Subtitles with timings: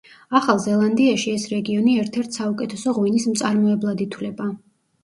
[0.37, 4.55] ახალ ზელანდიაში ეს რეგიონი ერთ-ერთ საუკუთესო ღვინის მწარმოებლად ითვლება.